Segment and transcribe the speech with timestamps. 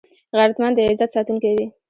[0.37, 1.67] غیرتمند د عزت ساتونکی وي